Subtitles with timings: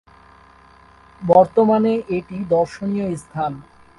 [1.21, 3.51] বর্তমানে এটি দর্শনীয় স্থান।